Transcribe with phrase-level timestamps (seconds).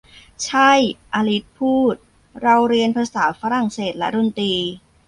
[0.45, 0.71] 'ใช่'
[1.13, 1.95] อลิซพูด
[2.41, 4.53] 'เราเรียนภาษาฝรั่งเศสและดนตรี'